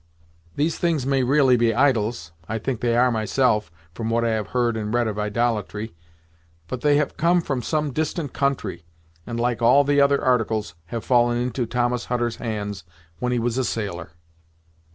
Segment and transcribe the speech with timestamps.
[0.55, 4.47] These things may really be idols I think they are myself, from what I have
[4.47, 5.93] heard and read of idolatry,
[6.67, 8.83] but they have come from some distant country,
[9.27, 12.83] and like all the other articles, have fallen into Thomas Hutter's hands
[13.19, 14.13] when he was a sailor."